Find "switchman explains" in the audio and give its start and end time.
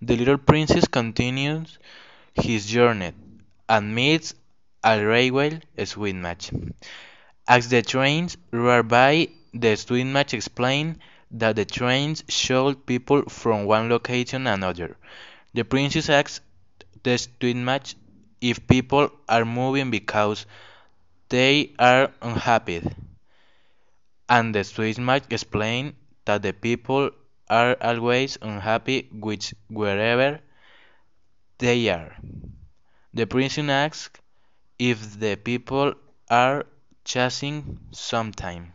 9.76-10.98, 24.64-25.94